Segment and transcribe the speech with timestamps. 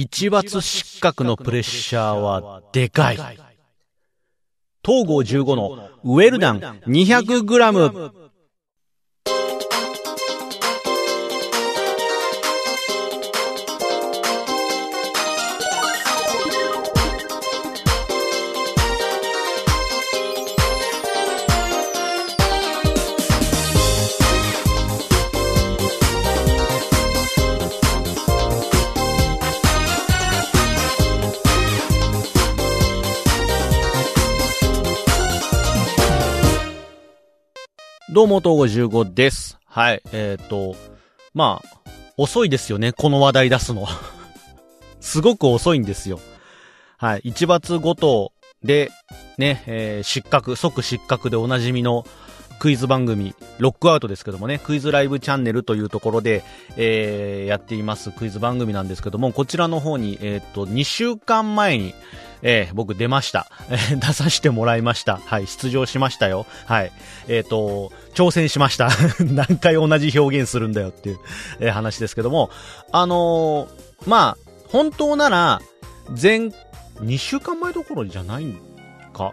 [0.00, 3.16] 一罰失格のプレッシャーはでかい。
[3.16, 8.29] 東郷15のウェルダン 200g。
[38.20, 39.58] どうも、東郷15です。
[39.64, 40.76] はい、えっ、と、
[41.32, 43.86] まあ、遅いですよね、この話題出すの。
[45.00, 46.20] すごく遅いんですよ。
[46.98, 48.90] はい、一罰ごとで、
[49.38, 52.04] ね、えー失格、即失格でおなじみの
[52.58, 56.44] クイズ番組、ロックアウトですけどもね、クイズライブチャンネルというところで、
[56.76, 61.94] えーやっていますクイズ番組なんですけども、こちらの方に、えっ、と、2週間前に、
[62.42, 63.48] えー僕出ました。
[63.96, 65.16] 出させてもらいました。
[65.24, 66.46] はい、出場しましたよ。
[66.66, 66.92] はい。
[67.28, 68.88] えっ、と、挑戦しました。
[69.20, 71.18] 何回同じ表現するんだよっていう、
[71.60, 72.50] えー話ですけども、
[72.92, 75.60] あのーまあ、本当なら、
[76.20, 76.50] 前、
[77.00, 78.58] 2週間前どころじゃないん
[79.12, 79.32] か？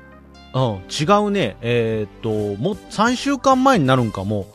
[0.53, 1.57] うん、違うね。
[1.61, 4.47] えっ、と、もう3週間前になるんかも。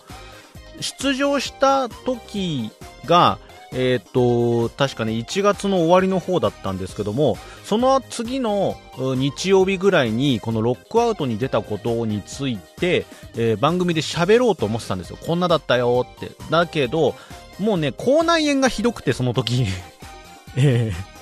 [0.81, 2.71] 出場した時
[3.05, 3.39] が、
[3.75, 15.19] えっ、と、確かね、1月の終わりの方だったんですけども、その次の日曜日ぐらいに、このロックアウトに出たことについて、えー番組で喋ろうと思ってたんですよ。
[15.25, 16.33] こんなだったよって。
[16.51, 17.15] だけど、
[17.59, 19.67] もうね、口内炎がひどくて、その時。
[20.57, 21.13] ええ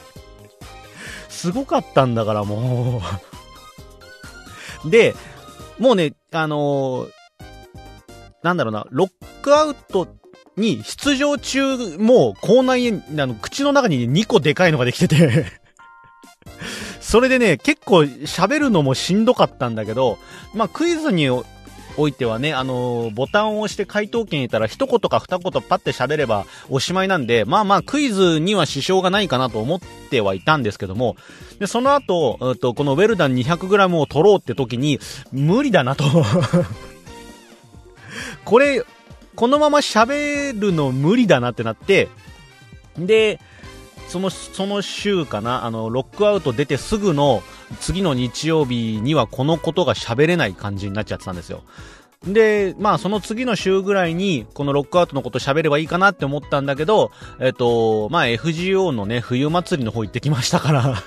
[1.29, 3.01] すごかったんだから、も
[4.85, 4.91] う。
[4.91, 5.15] で、
[5.79, 7.11] もうね、あのー
[8.43, 9.11] なんだろうな、ロッ
[9.43, 10.07] クアウト
[10.61, 15.47] に出場中、もう口内炎、あの、口の中に2個でかいのができてて、
[17.01, 20.19] それでね、結構喋るのもしんどかったんだけど、
[20.55, 21.45] まあ、クイズにお
[21.97, 29.81] おいてはね、あのーボタンを押して回答権入れたら一言か二言パッて喋ればおしまいなんで、まあまあクイズには支障がないかなと思っ
[30.11, 31.17] てはいたんですけども、
[31.59, 35.01] で、その後、うんとこのウェルダン 200g を取ろうって時に、
[35.33, 36.05] 無理だなと。
[38.45, 38.85] これ、
[39.41, 42.11] このまま喋るの無理だなってなって、
[42.99, 43.41] で、
[44.07, 47.43] その、その週かな、あの、ロックアウト出てすぐの
[47.81, 51.63] 次の日曜日にはこのことが喋れない感じになっちゃってたんですよ。
[52.23, 61.03] で、まあその次の週ぐらいにこのロックアウトのこと喋ればいいかなって思ったんだけど、えっと、まあ FGO のね、冬祭りの方行ってきましたから、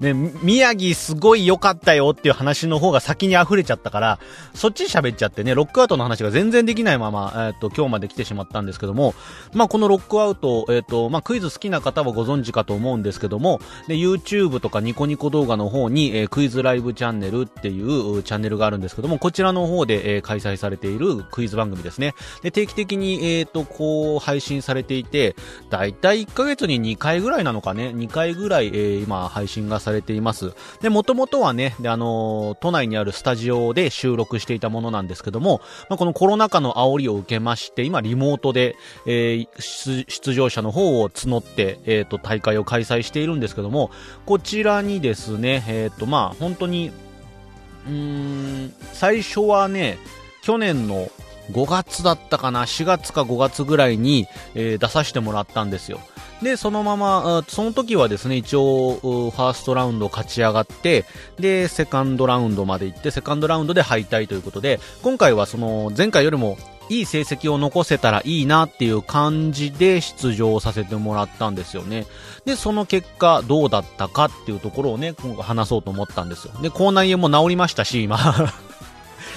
[0.00, 4.18] ね、宮城すごい良かったよっていう話の方が先に溢れちゃったから、
[4.54, 9.14] そっち喋っちゃってね、ロックアウトの話が全然できないまま、えっ、と、今日まで来てしまったんですけども、
[9.52, 22.14] まあ、このロックアウト、えっ、と、まあ、クイズ好きな方はご存知かと思うんですけども、で、YouTube とかニコニコ動画の方に、えークイズライブチャンネルっていうチャンネルがあるんですけども、こちらの方で、えー開催されているクイズ番組ですね。
[22.42, 25.36] で、定期的に、えっ、と、こう、配信されていて、
[25.68, 30.52] だいたい1ヶ月に2回ぐらいなのかね、2回ぐらい、えー今、配信がされています。
[30.80, 38.76] で、もともとはね、で、あのー都内にあるスタジオで収録していたものなんですけども、まあ、このコロナ禍の煽りを受けまして、今、リモートで、
[39.06, 43.90] えー出場者の方を募って、えっ、と、大会を開催しているんですけども、
[44.26, 46.92] こちらにですね、えっ、と、まあ、本当に、
[47.86, 49.98] うーん、最初はね、
[50.42, 51.08] 去年の
[51.50, 56.00] 5月だったかな、4月か5月ぐらいに、えー出させてもらったんですよ。
[56.42, 61.04] で、そのまま、その時はですね、一応、ファーストラウンド勝ち上がって、
[61.38, 66.58] で、セカンドラウンドまで行って、セカンドラウンドで敗退ということで、今回はその、前回よりも、
[66.88, 72.06] いい成績を残せたらいいなっていう感じで出場させてもらったんですよね。
[72.44, 76.52] で、その結果、どうだったかっていうところをね、今回話そうと思ったんですよ。
[76.60, 78.18] で、口内炎も治りましたし、今。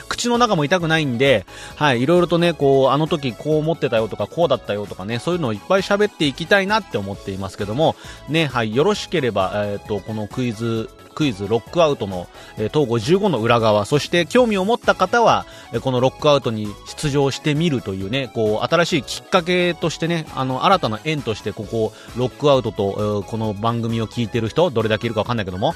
[0.07, 1.45] 口の中も痛くないんで、
[1.75, 7.95] はい、いろいろとね、こう、あの時こう思ってたよとか、こうだったよとかね、そういうのをいっぱい喋っていきたいなって思っていますけども、
[8.29, 25.73] ね、はい、よろしければ、えっ、と、このクイズ、クイズロックアウトの、えー東郷15の裏側、そして興味を持った方は、えーこのロックアウトに出場してみるというね、こう、新しいきっかけとしてね、あの、新たな縁として、ここ、ロックアウトと、えーこの番組を聞いてる人、どれだけいるかわかんないけども、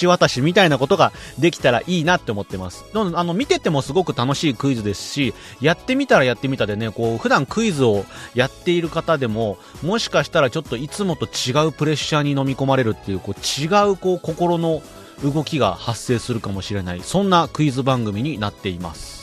[0.00, 2.84] 橋渡しみたいなことができたらいいなって思ってます。
[2.94, 8.04] あの、見ててもすごく楽しいクイズですし、やってみたらやってみたでね、こう、普段クイズを
[8.34, 14.82] やっている方でも、もしかしたらちょっといつもと違うプレッシャーに飲み込まれるっていう、こう、違う、こう、心の
[15.22, 19.22] 動きが発生するかもしれない、そんなクイズ番組になっています。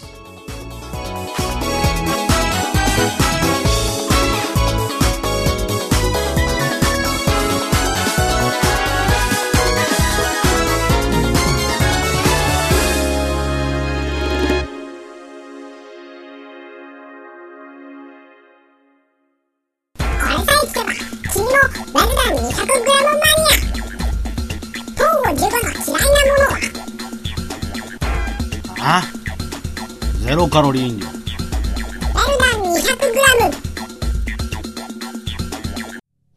[30.29, 31.18] ゼロカロリー飲料。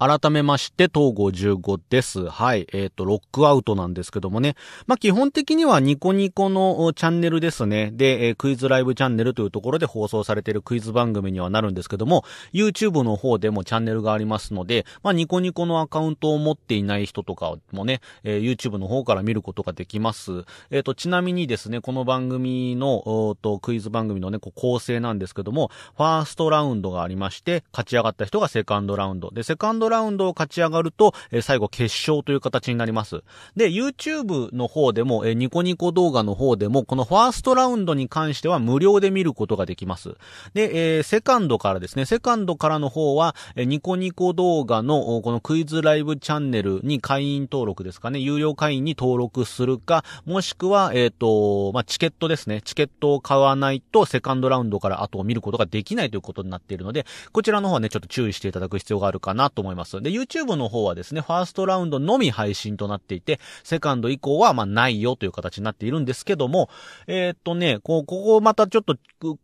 [0.03, 2.27] 改めまして、東郷15です。
[2.27, 2.67] はい。
[2.73, 4.57] えっ、と、ロックアウトなんですけどもね。
[4.89, 7.93] まあ、基本的にはニコニコのチャンネルですね。
[7.93, 20.45] で、えークイズライブチャンネルというところで放送されているクイズ番組にはなるんですけども、YouTube の方でもチャンネルがありますので、まあ、ニコニコのアカウントを持っていない人とかもね、えー YouTube の方から見ることができます。
[20.71, 29.31] えっ、と、ちなみにですね、この番組の、おと、クイズ番組のね、こう構成なんですけども、ファーストラウンドがありまして、勝ち上がった人がセカンドラウンド。
[29.31, 33.23] で、セカンドラウンドを勝ち上がると、えー最後決勝という形になります。
[33.57, 40.17] で、YouTube の方でも、えーニコニコ動画の方でも、このファーストラウンドに関しては無料で見ることができます。
[40.55, 59.82] で、えーセカンドからですね、セカンドからの方は、えーニコニコ動画の、このクイズライブチャンネルに会員登録ですかね、有料会員に登録するか、もしくは、えっ、と、まあ、チケットですね、チケットを買わないと、セカンドラウンドから後を見ることができないということになっているので、こちらの方はね、ちょっと注意していただく必要があるかなと思います。
[60.01, 66.69] で、YouTube の方はですね、ファーストラウンドのみ配信となっていて、セカンド以降は、まあ、ないよという形になっているんですけども、
[67.07, 68.97] えーっとね、こう、ここまたちょっと、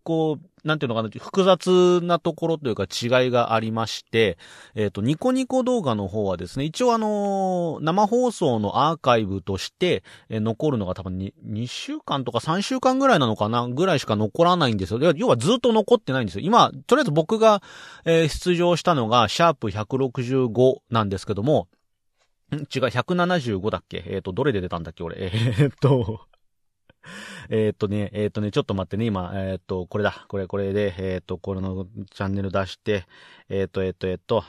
[0.03, 4.39] こう、なんていうのかな、複雑なところというか違いがありまして、
[4.75, 15.13] えーっと、ニコニコ動画の方はですね、一応あのー生放送のアーカイブとして、えー残るのが多分に2週間とか3週間ぐらいなのかなぐらいしか残らないんですよ。
[15.17, 16.43] 要はずっと残ってないんですよ。
[16.45, 17.63] 今、とりあえず僕が、
[18.05, 21.69] えー出場したのが、シャープ165なんですけども、
[22.53, 24.03] 違う、175だっけ？
[24.07, 25.17] えっ、と、どれで出たんだっけ俺？
[25.61, 26.21] えっと、
[27.49, 30.27] えっとね、えーっとね、ちょっと待ってね、今、えーっと、これだ。
[30.29, 33.07] これ、これで、えーっと、これのチャンネル出して、
[33.49, 34.45] えっと、えっと、えっと、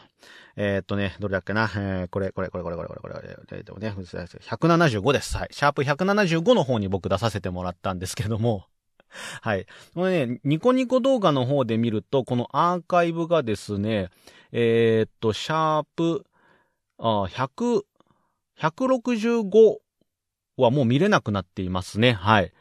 [0.56, 5.38] えっとね、どれだっけな、えーこれ、これ、これ、これ、これ、これ、これ、これ、えーっとね、175です。
[5.38, 5.50] はい。
[5.52, 8.66] シャープ175の方に僕出させてもらったんですけども、
[9.42, 9.66] はい。
[9.96, 14.10] これね、ニコニコ動画の方で見ると、このアーカイブがですね、
[14.52, 16.26] えーっと、シャープ、
[16.98, 17.84] あ、100、
[18.58, 19.80] 165
[20.62, 22.14] はもう見れなくなっていますね。
[22.14, 22.54] はい。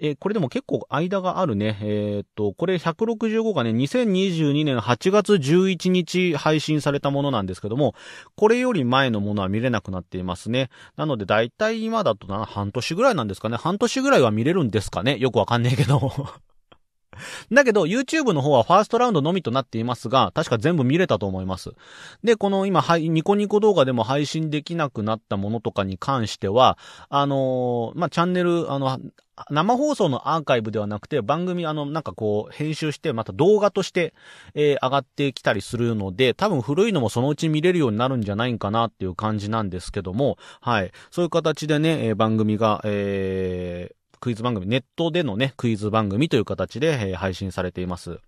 [0.00, 1.78] えーこれでも結構間があるね。
[1.82, 7.94] えーっと、これ165がね、2022年8月11日配信されたものなんですけども、
[8.36, 10.70] これより前のものは見れなくなっていますね。
[10.96, 13.56] なので、だいたい今だとな、半年ぐらいなんですかね。
[13.56, 15.18] 半年ぐらいは見れるんですかね。
[15.18, 16.12] よくわかんねえけど。
[17.52, 21.72] だけど、YouTube の方はファーストラウンドのみとなっていますが、確か全部見れたと思います。
[22.24, 26.78] で、この今、はい、ニコニコ動画でも配信できなくなったものとかに関しては、
[27.08, 28.98] あのーまあ、チャンネル、あの、
[29.50, 34.14] 生放送のアーカイブではなくて、番組、あの、なんかこう、編集して、また動画として、
[34.54, 40.92] えー上がってきたりするので、多分古いのもそのうち見れるようになるんじゃないかなっていう感じなんですけども、はい。
[41.10, 48.20] そういう形でね、えー番組が、えークイズ番組、ネットでのね、クイズ番組という形で、えー配信されています。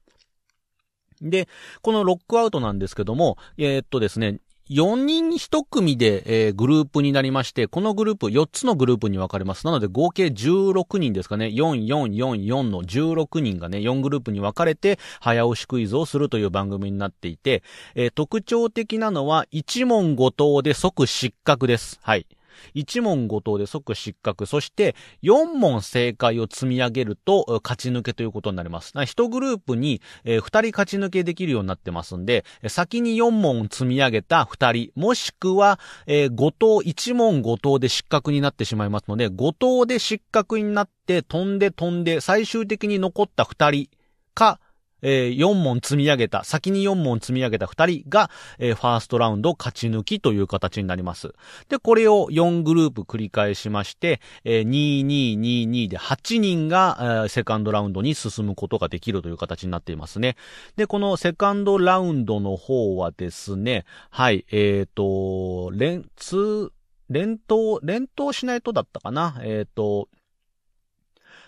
[1.22, 1.48] で、
[1.82, 4.40] このロックアウトなんですけども、えーっとですね、
[4.70, 9.66] 4人1組で、えーグループになりまして、このグループ、4つのグループに分かれます。
[9.66, 11.46] なので合計16人ですかね。
[11.46, 17.64] 4、4、4、4の16人がね、4グループに分かれて、早押しクイズをするという番組になっていて、
[17.96, 21.98] えー特徴的なのは、1問5答で即失格です。
[22.02, 22.26] はい。
[22.74, 24.46] 1問5答で即失格。
[24.46, 28.92] そして、4問正解を積み上げると、勝ち抜けということになります。
[28.94, 43.90] 1グループに、え2人勝ち抜けできるようになってますんで、先に4問積み上げた2人、もしくは、えー5答、1問5答で失格になってしまいますので、5答で失格になって、飛んで飛んで、最終的に残った2人
[44.34, 44.60] か、
[45.02, 51.34] えー4問積み上げた、先に4問積み上げた2人が、えーファーストラウンド勝ち抜きという形になります。
[51.68, 60.36] で、これを4グループ繰り返しまして、えー、2222で8人が、えーセカンドラウンドに進むことができるという形になっていますね。
[60.76, 66.72] で、このセカンドラウンドの方はですね、はい、えっ、と、連、通、
[67.08, 69.40] 連投、連投しないとだったかな。
[69.42, 70.08] えっ、と、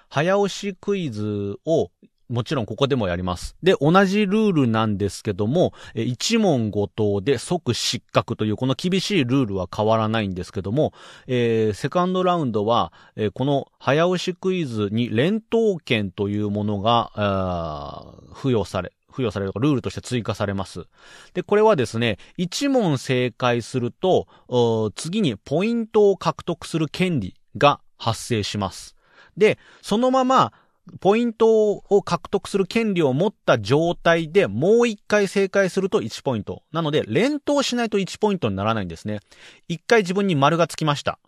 [0.08, 1.90] 早押しクイズを
[2.32, 3.56] もちろんここでもやります。
[3.62, 10.94] で、同じルールなんですけども、え1問5答で即失格というこの厳しいルールは変わらないんですけども、
[11.26, 20.86] えーセカンドラウンドは、えーこの早押しクイズに連投権というものが、付与され、付与されるとかルールとして追加されます。
[21.34, 24.26] で、これはですね、1問正解すると、
[24.96, 28.96] 次にポイントを獲得する権利が発生します。
[29.36, 30.52] で、そのまま、
[31.00, 36.62] ポイントを獲得する権利を持った状態でもう一回正解すると1ポイント。
[36.72, 39.20] なので、連投しないと1ポイントにならないんですね。
[39.68, 41.18] 一回自分に丸がつきました。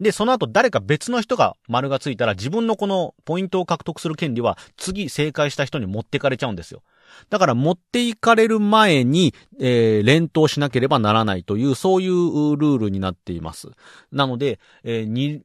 [0.00, 6.82] で、その後誰か別の人が丸がついたら自分のこのポイントを獲得する権利は次正解した人に持ってかれちゃうんですよ。
[7.30, 13.68] だから持っていかれる前に、えー、連投しなければならないという、そういうルールになっています。
[14.10, 15.42] なので、えー、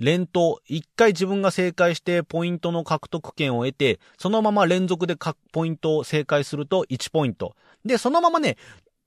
[0.00, 5.14] 連投、一回自分が正解してポイントの獲得権を得て、そのまま連続で
[5.52, 7.54] ポイントを正解すると1ポイント。
[7.84, 8.56] で、そのままね、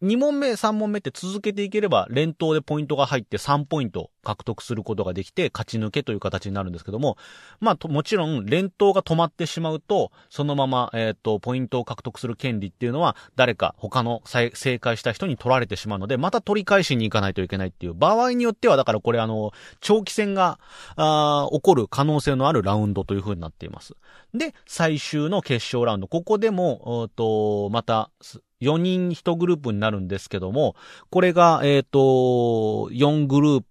[0.04, 7.18] 2問目、3問目って続けていければ、連投でポイントが入って3ポイント獲得することができて、勝ち抜けという形になるんですけども、
[7.62, 20.60] まあ、もちろん、連投が止まってしまうと、そのまま、えっ、ー、と、ポイントを獲得する権利っていうのは、誰か他の正解した人に取られてしまうので、また取り返しに行かないといけないっていう、場合によっては、だからこれあの、長期戦が、
[20.98, 23.96] あ起こる可能性のあるラウンドという風になっています。
[24.34, 26.08] で、最終の決勝ラウンド。
[26.10, 28.10] ここでも、と、また、
[28.64, 30.76] 4人1グループになるんですけども、
[31.10, 32.00] これが、えっ、ー、と、
[32.92, 33.62] 4グルー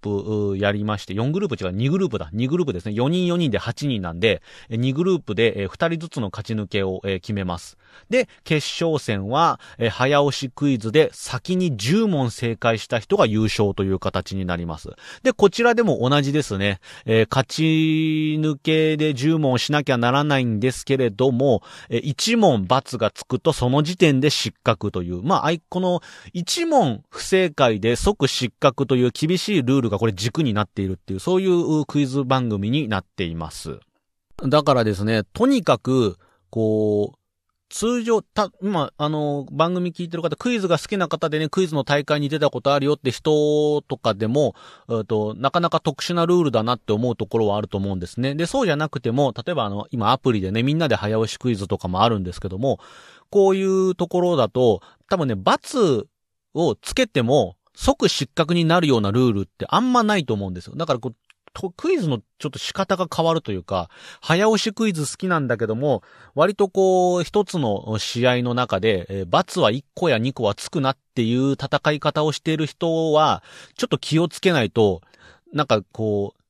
[0.53, 2.31] プやりまして、4グループ違う、2グループだ。
[2.35, 2.93] 2グループですね。
[2.93, 7.79] 4人4人で8人なんで、2グループで2人ずつの勝ち抜けを決めます。
[8.11, 14.91] で、決勝戦は、早押しクイズで先に10問正解した人が優勝という形になります。
[15.23, 16.81] で、こちらでも同じですね。
[17.07, 17.63] えー、勝ち
[18.41, 26.01] 抜けで10問しなきゃならないんですけれども、1問罰がつくとその時点で失格という、まあ、この
[26.33, 33.79] 一問不正解で即失格という厳しいルールがこれ軸になっているっていう、そういうクイズ番組になっています。
[34.49, 36.17] だからですね、とにかく、
[36.51, 37.19] こう、
[37.73, 44.55] 通常、た、今、あの、番組聞いてる方、クイズが好きな方でね、クイズの大会に出たことあるよって人とかでも、
[44.91, 48.35] えっと、なかなか特殊なルールだなって思うところはあると思うんですね。
[48.35, 52.79] で、そうじゃなくても、例えばあの、今アプリでね、みんなで早押しクイズとかもあるんですけども、
[53.31, 56.07] こういうところだと、多分ね、罰
[56.53, 60.75] をつけても、即失格になるようなルールってあんまないと思うんですよ。
[60.77, 61.15] だからこう、
[61.55, 63.91] とクイズのちょっと仕方が変わるというか、
[64.21, 66.03] 早押しクイズ好きなんだけども、
[66.35, 73.43] 割とこう、一つの試合の中で、えー、罰は1個や2個はつくなっていう戦い方をしている人は、
[73.77, 75.03] ちょっと気をつけないと、
[75.53, 76.43] なんかこう、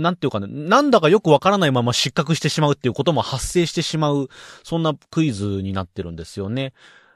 [0.00, 4.28] なんていうかね、なんだかよくわからないまま失格してしまうっていうことも発生してしまう、
[4.62, 6.74] そんなクイズになってるんですよね。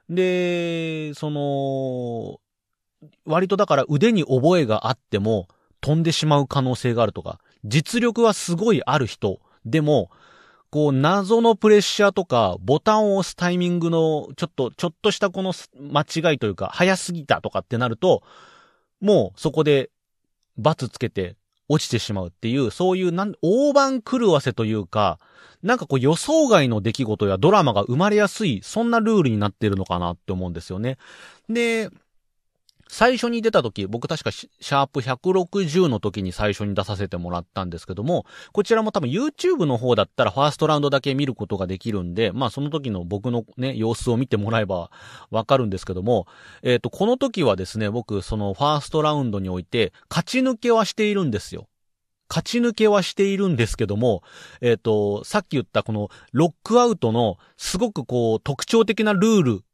[0.08, 2.40] で、その、
[3.24, 5.48] 割とだから腕に覚えがあっても、
[5.80, 10.10] 飛んでしまう可能性があるとか、実力はすごいある人でも、
[10.70, 18.22] こう、謎のプレッシャーとか、ボタンを押すタイミングの、ちょっと、ちょっとしたこの間違いというか、早すぎたとかってなると、
[19.00, 19.90] もうそこで、
[20.56, 21.36] 罰つけて、
[21.68, 25.18] 落ちてしまうっていう、そういうなん、大番狂わせというか、
[25.62, 30.98] なんかこう予想外の出来事やドラマが生まれやすい、そんなルールになってるのかなって思うんですよね。
[31.48, 31.90] で、
[32.92, 44.90] 最初に出た時、僕確かシャープ160の時に最初に出させてもらったんですけども、こちらも多分 YouTube の方だったらファーストラウンドだけ見ることができるんで、まあその時の僕のね、様子を見てもらえば
[45.30, 46.26] わかるんですけども、
[46.62, 51.68] えっ、ー、と、この時はですね、僕そのファーストラウンドにおいて、勝ち抜けはしているんですよ。
[52.28, 54.24] 勝ち抜けはしているんですけども、
[54.60, 59.64] えっ、ー、と、さっき言ったこのロックアウトのすごくこう特徴的なルール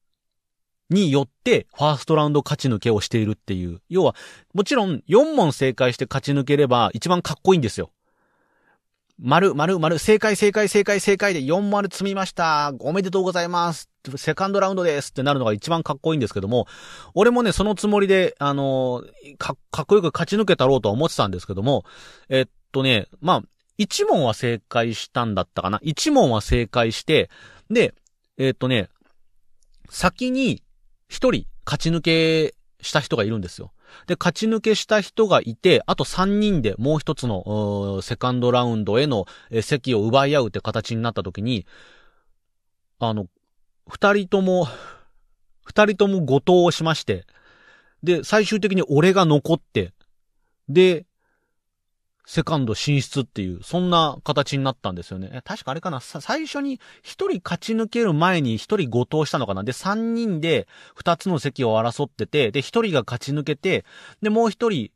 [0.90, 3.80] によって、ファーストラウンド勝ち抜けをしているっていう。
[3.88, 4.14] 要は、
[4.54, 7.90] もちろん4問正解して勝ち抜ければ一番かっこいいんですよ。
[9.18, 12.74] 丸、丸、丸、正解、正解、正解、正解で4丸積みました。
[12.80, 13.88] おめでとうございます。
[14.16, 16.66] セカンドラウンドですってなるのが一番かっこいいんですけども、
[17.14, 19.02] 俺もね、そのつもりで、あの
[19.38, 21.84] か、かっこよく勝ち抜けたろうとは思ってたんですけども、
[22.28, 23.42] えっとね、まあ、
[23.78, 25.78] 1問は正解したんだったかな。
[25.78, 27.30] 1問は正解して、
[27.70, 27.94] で、
[28.36, 28.90] えっとね、
[29.88, 30.62] 先に
[31.08, 33.72] 一人勝ち抜けした人がいるんですよ。
[34.06, 39.26] で、勝ち抜けした人がいて、あと3人でもう一つの、セカンドラウンドへの
[39.62, 41.66] 席を奪い合うって形になった時に、
[42.98, 43.26] あの、
[43.88, 44.66] 二人とも、
[45.64, 47.26] 二人とも誤答をしまして、
[48.02, 49.92] で、最終的に俺が残って、
[50.68, 51.06] で、
[52.26, 55.40] セカンド進出っていう、そんな形になったんですよね。
[55.44, 60.66] 確かあれかな最初に一人勝ち抜ける前に一人後藤したのかなで、三人で
[60.96, 63.84] 二つの席を争ってて、で、一人が勝ち抜けて、
[64.22, 64.88] で、もう一人っ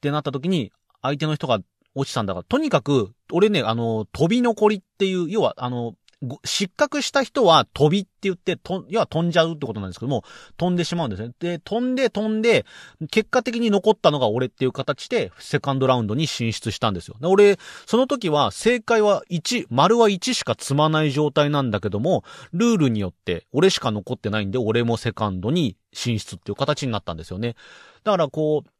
[0.00, 1.58] てなった時に、相手の人が
[1.96, 5.96] 落ちたんだから、とにかく、俺ね、あの、飛び残りっていう、要は、あの、
[6.44, 10.24] 失格した人は飛びって言って、と、要は飛んじゃうってことなんですけども、
[10.56, 11.32] 飛んでしまうんですね。
[11.38, 12.64] で、飛んで飛んで、
[13.10, 17.16] 結果的に残ったのが俺っていう形で、セカンドラウンドに進出したんですよ。
[17.20, 27.56] で俺、その時は正解は1、丸は1しか積まない状態なんだけども、ルールによって俺しか残ってないんで、俺もセカンドに進出っていう形になったんですよね。
[28.04, 28.70] だからこう、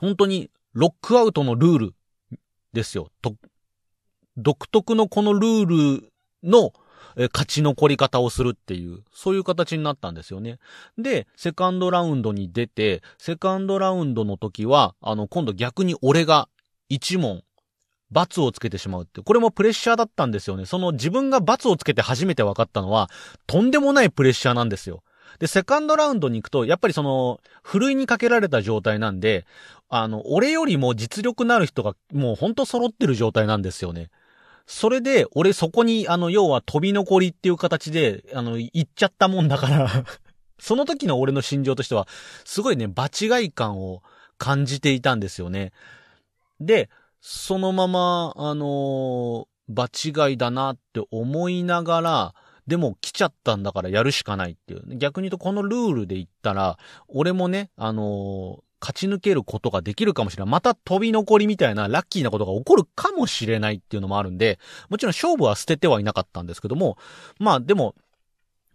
[0.00, 1.94] 本当にロックアウトのルール
[2.72, 3.10] ですよ。
[3.20, 3.34] と
[4.36, 5.66] 独特のこのルー
[5.98, 6.09] ル
[6.42, 6.72] の
[7.16, 10.58] え勝ち残り方をするっていう、そういう形になったんですよね。
[10.98, 16.48] で、セカンドラウンドに出て、セカンドラウンドの時は、あの、今度逆に俺が
[16.88, 17.42] 一問、
[18.10, 19.22] 罰をつけてしまうって。
[19.22, 20.66] これもプレッシャーだったんですよね。
[20.66, 23.08] その自分が罰をつけて初めて分かったのは、
[23.46, 25.04] とんでもないプレッシャーなんですよ。
[25.38, 29.46] で、セカンドラウンドに行くと、やっぱりその、ふるいにかけられた状態なんで、
[29.88, 34.10] あの、俺よりも実力のある人がもうほんと揃ってる状態なんですよね。
[34.72, 39.90] それで、俺そこに、あの、要は飛び残りっていう形で、あの、行っちゃったもんだから、
[40.60, 42.06] その時の俺の心情としては、
[42.44, 44.04] すごいね、場違い感を
[44.38, 45.72] 感じていたんですよね。
[46.60, 46.88] で、
[47.20, 49.86] そのまま、あのー場
[50.28, 52.34] 違いだなって思いながら、
[52.66, 54.96] でも来ちゃったんだからやるしかないっていう。
[54.96, 60.52] 逆に言うとこのルールで言ったら、俺もね、あのー勝ち抜けることができるかもしれない。
[60.52, 64.58] また飛び残りみたいなラッキーなことが起こるかもしれないっていうのもあるんで、
[64.88, 66.96] もちろん勝負は捨ててはいなかったんですけども、
[67.38, 67.94] まあでも、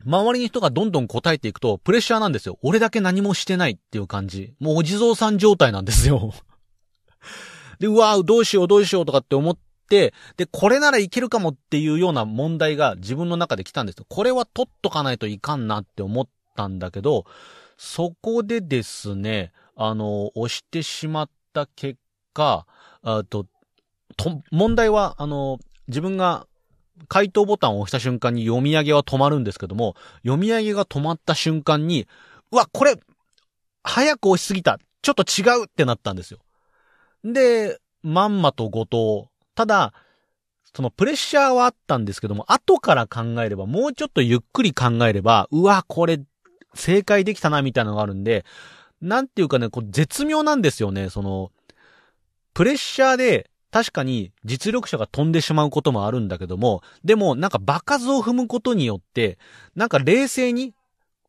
[0.05, 2.59] 周りの人がどんどん答えていくと、プレッシャーなんですよ。
[2.61, 4.53] 俺だけ何もしてないっていう感じ。
[4.59, 6.33] もうお地蔵さん状態なんですよ。
[7.79, 9.57] で、うわどうしようどうしようとかって思っ
[9.89, 14.05] て、で、これならいけるかもっていうような問題が自分の中で来たんですよ。
[14.07, 17.25] これは取っとかないといかんなって思ったんだけど、
[17.77, 21.99] そこでですね、あの、押してしまった結
[22.33, 22.65] 果、
[23.01, 23.45] あと、
[24.17, 26.47] と、問題は、あの、自分が
[27.07, 32.07] 回答ボタンを押した瞬間に読み上げは止まるんですけども、読み上げが止まった瞬間に、
[32.51, 32.97] うわ、これ、
[33.83, 34.79] 早く押しすぎた。
[35.01, 36.39] ちょっと違うってなったんですよ。
[37.23, 39.29] で、まんまと後藤。
[39.55, 39.93] ただ、
[40.75, 46.21] そのプレッシャーはあったんですけども、後から考えれば、もうちょっとゆっくり考えれば、うわ、これ、
[46.73, 48.45] 正解できたな、みたいなのがあるんで、
[49.05, 51.51] なんていうかね、こう絶妙なんですよね、その、
[52.53, 59.37] プレッシャーで、確かに実力者が飛んでしまうこともあるんだけども、でもなんか場数を踏むことによって、
[59.75, 60.73] なんか冷静に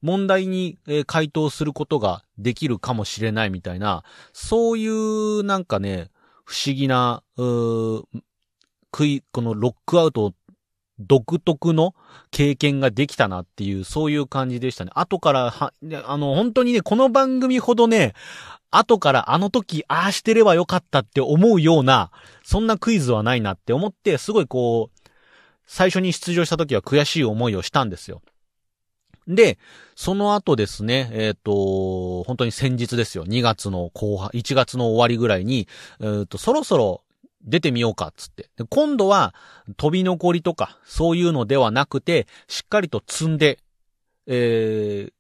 [0.00, 6.10] 問題に回答することができるかもしれないみたいな、そういうなんかね、
[6.44, 8.04] 不思議な、うー
[8.92, 10.32] クイ、このロックアウトを
[10.98, 11.94] 独特の
[12.30, 14.90] 経験ができたなっていう、そういう感じでしたね。
[14.94, 15.72] 後からは、
[16.04, 18.14] あの、本当にね、この番組ほどね、
[18.70, 22.10] 後からあの時、ああしてればよかったって思うような、
[22.42, 25.10] そんなクイズはないなって思って、すごいこう、
[25.66, 28.22] 最初に出場した時は悔しい思いをしたんですよ。
[29.28, 29.58] で、
[29.96, 33.24] その後ですね、えっ、と、本当に先日ですよ。
[33.24, 35.66] 2月の後半、1月の終わりぐらいに、
[36.00, 37.02] えっ、と、そろそろ
[37.46, 38.48] 出てみようかつって。
[38.68, 39.34] 今度は
[39.76, 43.58] 飛び残りとか、そういうのではなくて、しっかりと積んで、
[44.26, 45.12] えー、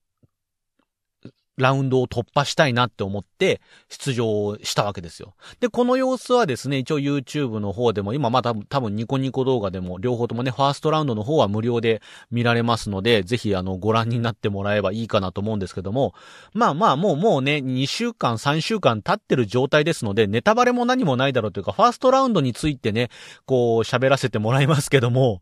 [1.56, 5.34] ラウンドを突破したいなって思って出場したわけですよ。
[5.60, 16.14] で、この様子はですね、一応 YouTube の方でも、今まだ多分ニコニコ動画でも、両方ともね、ファーストラウンドの方は無料で見られますので、ぜひあの、ご覧になってもらえばいいかなと思うんですけども、
[16.52, 23.10] まあまあ、もうもうね、2週間、3週間経ってる状態ですので、ネタバレも何もないだろうというか、ファーストラウンドについてね、
[23.46, 25.40] こう、喋らせてもらいますけども、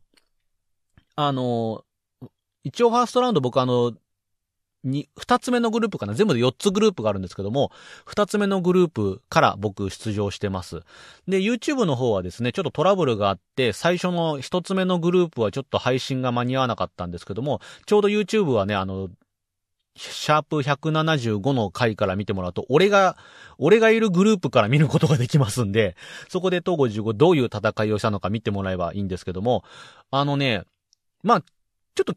[1.17, 1.83] あの、
[2.65, 3.93] 一応ファーストラウンド僕あの、
[4.85, 6.15] に、二つ目のグループかな？
[6.15, 7.73] 全部で四つグループがあるんですけども、
[8.05, 10.83] 二つ目のグループから僕出場してます。
[11.27, 19.09] で、YouTube の方はですね、ちょっとトラブルがあって、最初の一つ目のグループはちょっと配信が間に合わなかったんですけども、ちょうど YouTube はね、あの、
[19.97, 23.17] シャープ175の回から見てもらうと、俺が、
[23.59, 25.97] 俺がいるグループから見ることができますんで、
[26.29, 29.65] そこで東55どういう戦いをしたのか見てもらえばいいんですけども、
[30.11, 30.65] あのね、
[31.23, 32.15] まあ、ちょっと、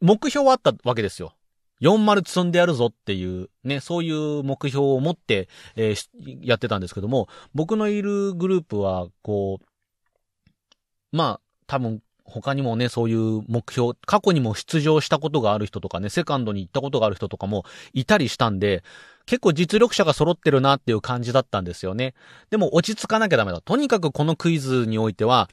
[0.00, 1.32] 目標はあったわけですよ。
[1.80, 6.08] 40積んでやるぞっていう、ね、そういう目標を持って、えー
[6.42, 18.82] やってたんですけども、僕のいるグループは、こう、まあ、多分、他にもね、そういう目標、過去にも出場したことがある人とかね、セカンドに行ったことがある人とかもいたりしたんで、
[19.26, 22.14] 結構実力者が揃ってるなっていう感じだったんですよね。
[22.50, 23.60] でも落ち着かなきゃダメだ。
[23.60, 25.48] とにかくこのクイズにおいては、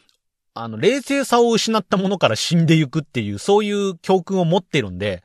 [0.55, 5.23] あの、冷静さを失ったものから死んでいくっていう、そういう教訓を持ってるんで、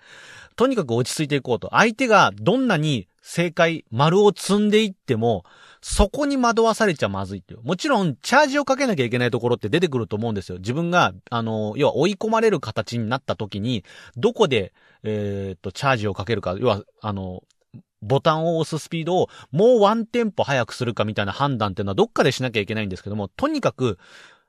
[0.58, 1.68] とにかく落ち着いていこうと。
[1.70, 5.44] 相手がどんなに正解、丸を積んでいっても、
[5.80, 7.60] そこに惑わされちゃまずいっていう。
[7.62, 10.58] もちろん、チャージをかけなきゃいけないところって出てくると思うんですよ。
[10.58, 13.84] 自分が、あの、要は追い込まれる形になった時に、
[14.16, 14.72] どこで、
[15.04, 17.44] えー、っと、チャージをかけるか、要は、あの、
[18.02, 23.98] ボタンを押すスピードをもうワンテンポ早くするかみたいな判断っていうのはどっかでしなきゃいけないんですけども、とにかく、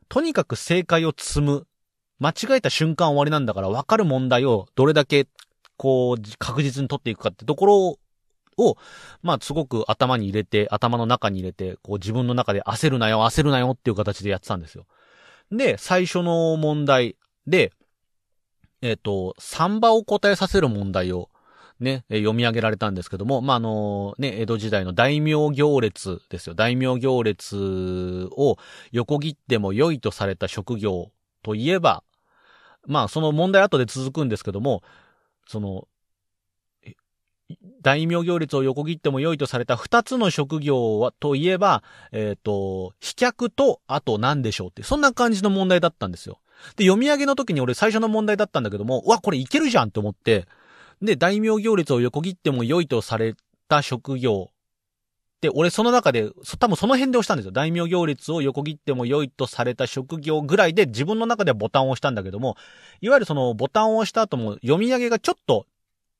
[0.07, 1.67] とにかく正解を積む。
[2.17, 5.27] 間違えた瞬間終わりなんだから分かる問題をどれだけ、
[5.79, 7.97] こう、確実に取っていくかってところ
[8.57, 8.77] を、
[9.23, 14.85] まあ、すごく頭に入れて、頭の中に入れて、こう自分の中で焦るなよ、焦るなよっていう形でやってたんですよ。
[15.51, 17.15] で、最初の問題
[17.47, 17.71] で、
[18.81, 21.29] えっ、と、3場を答えさせる問題を、
[21.79, 26.55] ね、読み上げられたんですけども、まあ、あの、ね、江戸時代の大名行列ですよ。
[26.55, 28.57] 大名行列を
[28.91, 31.11] 横切っても良いとされた職業
[31.41, 32.03] といえば、
[32.85, 34.83] まあ、その問題後で続くんですけども、
[35.49, 35.87] その、
[37.81, 41.81] 大名行列を横切っても良いとされた二つの職業は、といえば、
[42.11, 46.39] えっ、ー、と、飛脚と、あと何でしょうって、そんな感じの問題だったんですよ。
[46.75, 50.45] で、読み上げの時に俺最初の問題だったんだけども、うわ、これいけるじゃんって思って、
[51.01, 53.33] で、大名行列を横切っても良いとされ
[53.67, 54.51] た職業
[55.41, 57.51] で、俺その中で、多分その辺で押したんですよ。
[57.51, 62.57] 大名行列を横切っても良いとされた職業ぐらいで自分の中ではボタンを押したんだけども、
[62.99, 65.65] いわゆるそのボタンを押した後も読み上げがちょっと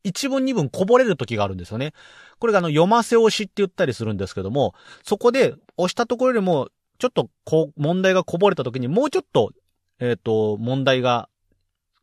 [0.03, 1.93] 一文二文こぼれる時があるんですよね。
[2.39, 9.51] これがあの読ませ押しって言ったりするんですけども、そこで押したところよりも、ちょっとこう、問題がこぼれた時にもうちょっと、
[9.99, 11.29] えっ、ー、と、問題が、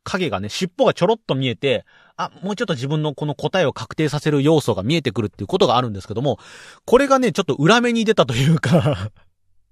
[0.03, 1.85] 影がね、尻尾がちょろっと見えて、
[2.17, 6.39] あ、もうちょっと自分のこの答えを確定させる要素が見えてくるっていうことがあるんですけども、
[6.85, 9.11] これがね、ちょっと裏目に出たというか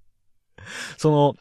[0.97, 1.35] その、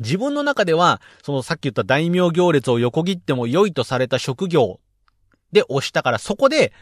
[0.00, 4.80] 自分の中では、そのさっき言った大名行列を横切っても良いとされた職業
[5.50, 6.72] で押したから、そこで、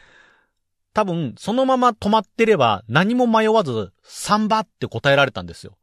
[0.93, 5.77] 多分、そのまま止まってれば何も迷わず、サンバって答えられたんですよ。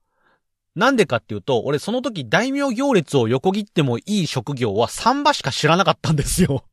[0.74, 6.64] なんでかっていうと、俺その時大名行列を横切ってもいい職業はサンバしか知らなかったんですよ。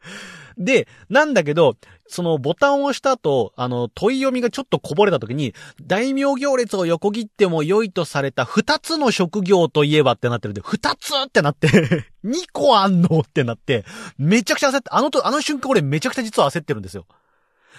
[0.58, 13.84] で、なんだけど、そのボタンを押した後、あの、問い読みがちょっとこぼれた時に、大名行列を横切っても良いとされた二つの職業といえばってなってるんで、二つってなって 二個あんのってなって、
[14.16, 17.06] めちゃくちゃ焦って、あのと、あの瞬間俺めちゃくちゃ実は焦ってるんですよ。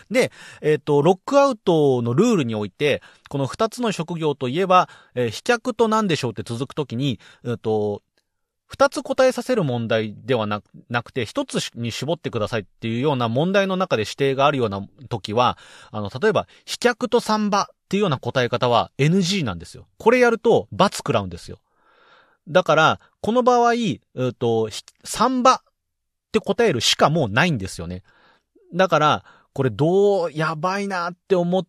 [0.09, 8.01] で、えっ、ー、と、ロックアウトのルールにおいて、この二つの職業といえば、えー、飛脚と何でしょうって続くときに、えっ、ー、と、
[8.69, 10.61] 二つ答えさせる問題ではな
[11.03, 15.57] くて、一つに絞ってくださいっていうような問題の中で指定があるような時は、
[15.91, 19.87] あの、例えば、飛脚とサンバっていうような答え方は NG なんですよ。
[19.97, 21.57] これやると罰食らうんですよ。
[22.47, 24.69] だから、この場合、えっと、
[25.03, 25.61] サンバっ
[26.31, 28.03] て答えるしかもうないんですよね。
[28.75, 31.65] だから、これどう、やばいなって思っ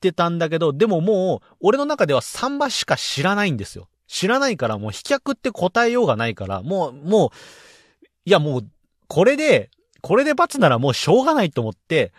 [0.00, 3.86] てたんだけど、でももう、俺の中ではサンバしか知らないんですよ。
[4.10, 7.30] 知らないからもう飛脚って答えようがないから、もう、もう、
[8.24, 8.66] いやもう、
[9.06, 9.70] これで、
[10.02, 12.12] これで罰ならもうしょうがないと思って、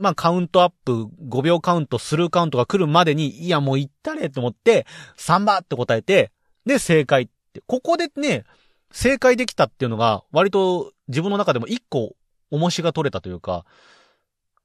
[0.00, 4.84] まあカウントアップ、5秒カウント、スルーカウントが来るまでに、いやもう行ったれと思って、
[5.16, 6.32] 3番って答えて、
[6.66, 7.62] で正解って。
[7.68, 8.44] ここでね、
[8.90, 12.16] 正解できたっていうのが、割と自分の中でも一個、
[12.50, 13.64] 重しが取れたというか、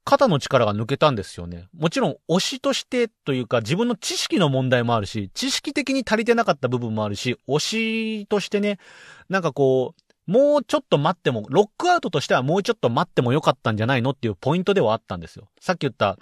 [0.04, 1.68] 肩の力が抜けたんですよね。
[1.76, 8.78] もちろん推しとしてというか自分の知識の問題もあるし、知識的に足りてなかった部分もあるし、推しとしてね、
[9.28, 15.48] なんかこう、もうちょっと待っても、ロックアウトとしてはもうちょっと待ってもよかったんじゃないのっていうポイントではあったんですよ。
[15.60, 16.18] さっき言った、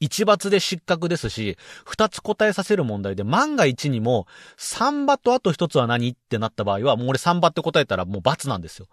[0.00, 1.56] 一抜で失格ですし、
[1.86, 4.26] 二つ答えさせる問題で、万が一にも、
[4.58, 6.10] 三場とあと一つは何？
[6.10, 8.88] ってなった場合は、もう俺三場って答えたらもう罰なんですよ。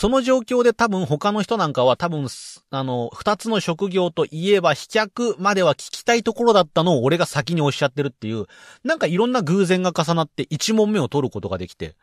[0.00, 2.26] その状況で多分他の人なんかは多分、
[2.70, 8.46] あの、二つの職業といえば飛脚までは聞きたいところだったのを俺が先におっしゃってるっていう、
[8.82, 11.96] なんかいろんな偶然が重なって一問目を取ることができて、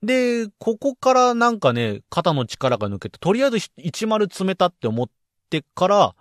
[0.00, 5.08] で、ここからなんかね、肩の力が抜けて、とりあえず一丸詰めたって思っ
[5.50, 6.14] てから、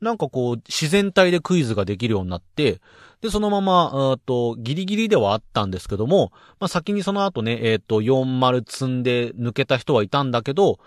[0.00, 2.80] なんかこう、自然体でクイズができるようになって、
[3.20, 10.78] で、そのまま、えっと、ギリギリではあったんですけども、まあ、先にその後ね、えっ、ー、と、40積んで抜けた人はいたんだけど、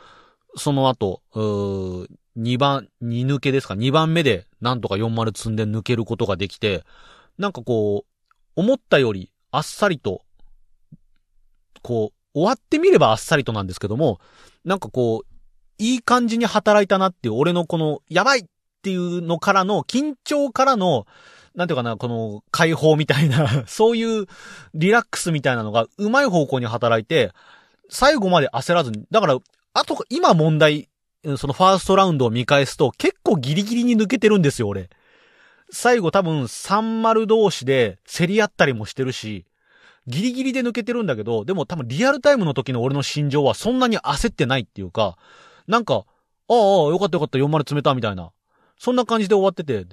[0.55, 6.83] その後、う2番、2抜けですか ?2 番目で、なんとか40積んで抜けることができて、
[7.37, 10.23] なんかこう、思ったより、あっさりと、
[11.83, 14.19] こう、終わってみればあっさりとなんですけども、
[14.65, 15.33] なんかこう、
[15.77, 18.47] いい感じに働いたなっていう、俺のこの、やばい
[18.83, 21.07] っていうのからの、緊張からの、
[21.55, 24.25] なんていうかな、この解放みたいな そういう
[24.73, 27.31] リラックスみたいなのがうまい方向に働いて、
[27.87, 29.37] 最後まで焦らずに、だから、
[29.73, 30.89] あと、今問題、
[31.37, 34.89] そのファーストラウンドを見返すと、結構ギリギリに抜けてるんですよ、俺。
[35.71, 39.45] 最後多分30同士で競り合ったりもしてるし、
[40.07, 45.17] ギリギリで抜けてるんだけど、でも多分リアルタイムの時の俺の心情はそんなに焦ってないっていうか、
[45.67, 46.03] なんか、
[46.49, 46.55] ああ、
[46.89, 48.31] よかったよかった、4丸詰めたみたいな。
[48.83, 49.85] そんな感じで終わってて、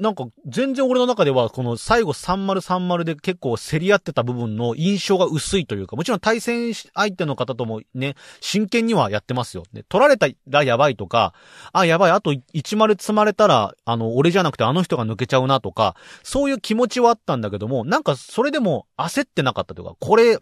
[0.00, 9.62] なんか、全然俺の中では、この最後3030で結構競り合ってた部分の印象が薄いというか、もちろん対戦相手の方ともね、真剣にはやってますよ。
[9.72, 11.32] ね、取られたらやばいとか、
[11.72, 20.40] あ、やばい、あと1丸積まれたら、あの、俺じゃなくてあの人が抜けちゃうなとか、そういう気持ちはあったんだけども、なんかそれでも焦ってなかったというか、これ、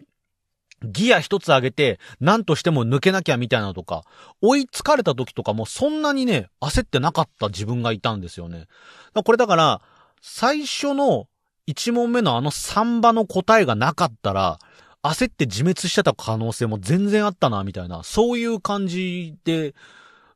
[0.83, 4.03] ギア一つ上げて、何としても抜けなきゃみたいなとか、
[4.41, 8.67] 追いつかれた時とかもそんなにね、焦ってなかった自分がいたんですよね。
[9.13, 9.81] これだから、
[10.21, 11.27] 最初の
[11.67, 14.59] 1問目のあの3場の答えがなかったら、
[15.03, 19.73] 焦って自滅してた可能性も全然あったな、みたいな、そういう感じで、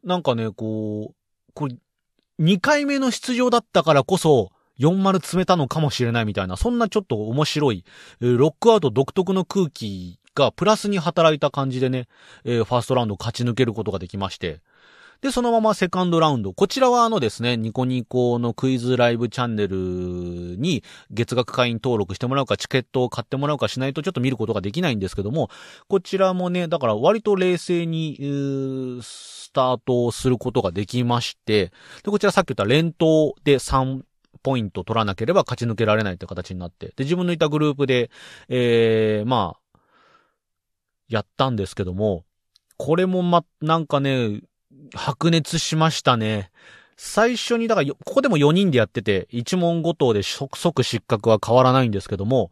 [0.04, 1.16] なんかね、こう、
[1.54, 1.76] これ、
[2.40, 7.84] 2回目の出場だったからこそ、4丸詰めたのかもしれないみたいな、そんなちょっと面白い、
[8.20, 12.08] ロックアウト独特の空気がプラスに働いた感じでね、
[12.44, 14.62] えー、ファーストラウンド勝ち抜けることができまして、
[15.24, 16.54] で、そのままセカンドラウンド。
[16.54, 19.78] こちらはあのですね、ニコニコのクイズライブチャンネル
[20.58, 25.50] に月額会員登録してもらうか、チケットを買ってもらうかしないとちょっと見ることができないんですけども、
[25.88, 28.18] こちらもね、だから割と冷静に、
[29.02, 31.72] スタートすることができまして、
[32.04, 34.02] で、こちらさっき言った連投で3
[34.42, 38.12] ポイント取らなければ勝ち抜けられないって形になって、で、自分のいたグループで、
[38.50, 39.63] えー、まあ、
[41.10, 42.24] やったんですけども、
[42.78, 44.42] これもま、なんかね、
[44.96, 46.52] 白熱しましたね。
[46.98, 52.52] 最初に、だから、ここでも4人でやってて、1問ごとで即失格は変わらないんですけども、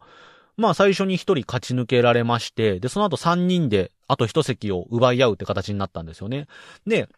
[0.56, 6.46] まあ最初に1人勝ち抜けられまして、で、その後3人で、あと1席を奪い合うって形になったんですよね。
[6.86, 7.08] で、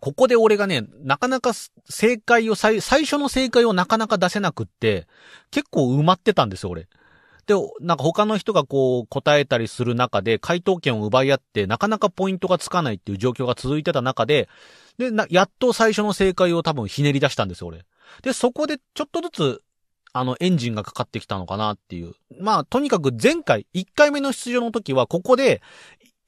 [0.00, 1.52] ここで俺がね、なかなか
[1.88, 5.06] 正解を、最初の正解をなかなか出せなくって、
[5.52, 6.88] 結構埋まってたんですよ、俺。
[7.46, 14.48] で、なんか他の人がこう答えたりする中で回答権を奪い合ってなかなかポイントがつかないっていう状況が続いてた中で、
[14.98, 17.84] で、な、やっと最初の正解を多分ひねり出したんですよ、俺。
[18.22, 19.62] で、そこでちょっとずつ、
[20.12, 22.12] あの、エンジンがかかってきたのかなっていう。
[22.38, 25.62] まあ、とにかく前回、1回目の出場の時は、ここで、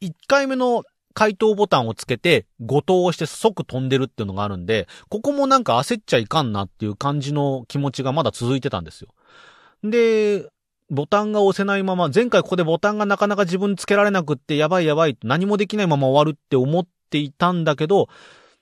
[0.00, 9.08] 1回目の回答ボタンをつけて、誤答をして即飛んでるっていうのがあるんで、ここもなんか焦っちゃいかんなっていう感じの気持ちがまだ続いてたんですよ。
[9.82, 10.48] で、
[10.94, 18.08] ボタンが押せないまま、前回ここでボタンがなかなか自分つけられなくって、やばいやばい、何もできないまま終わるって思っていたんだけど、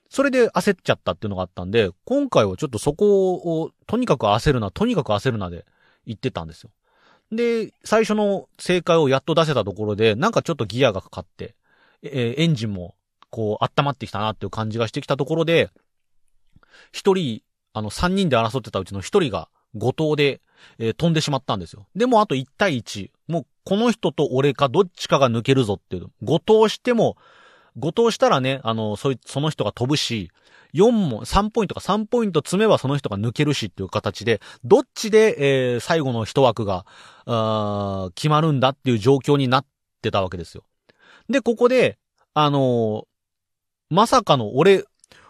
[0.09, 5.65] それで焦っちゃったっていうのがあったんで、今回はちょっとそこを、とにかく焦るな、とにかく焦るなで
[6.05, 6.69] 言ってたんですよ。
[7.31, 11.55] で、最初の正解をやっと出せたところで、なんかちょっとギアがかかって、
[12.03, 12.95] え、エンジンも、
[13.29, 15.71] こう、温まってきたなっていう感じがしてきたところで、
[16.91, 17.41] 一人、
[17.73, 20.41] あの、三人で争ってたうちの一人が、五島で、
[20.77, 21.87] えー、飛んでしまったんですよ。
[21.95, 23.09] でもあと1対1。
[23.27, 26.07] もうこの人と俺かどっちかが抜けるぞっていう。
[26.23, 27.17] 5投しても、
[27.79, 30.31] 5投したらね、あの、そい、その人が飛ぶし、
[30.73, 36.85] 4も、3ポイントか3ポイント詰めばその人が抜けるしっていう形で、どっちで、えー、最後の一枠が、
[37.25, 39.65] あ決まるんだっていう状況になっ
[40.01, 40.63] てたわけですよ。
[41.29, 41.97] で、ここで、
[42.33, 43.05] あのー、
[43.89, 44.83] まさかの俺、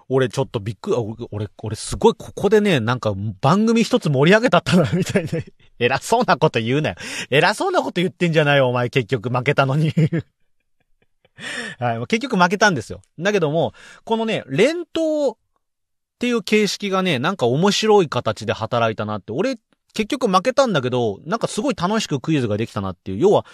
[0.09, 0.95] 俺ちょっとびっくり、
[1.31, 5.31] 俺、俺すごいここでね、なんか番組一つ盛り上げたったな、みたいな。
[5.79, 6.95] 偉そうなこと言うなよ。
[7.29, 9.91] 偉そうなこと言ってんじゃないよ、お前結局負けたのに
[11.79, 13.01] はい、結局負けたんですよ。
[13.19, 15.35] だけども、このね、連投っ
[16.19, 19.31] ていう形式がね、なんか面白い形で働いたなって。
[19.31, 19.57] 俺、
[19.93, 23.17] 結局負けたんだけど、なんかすごい楽しくクイズができたなっていう。
[23.19, 23.45] 要は、